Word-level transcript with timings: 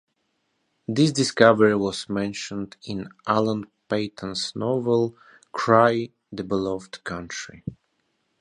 This 0.87 1.11
discovery 1.11 1.75
was 1.75 2.09
mentioned 2.09 2.75
in 2.81 3.09
Alan 3.27 3.67
Paton's 3.87 4.55
novel 4.55 5.15
"Cry, 5.51 6.09
the 6.31 6.43
Beloved 6.43 7.03
Country". 7.03 7.63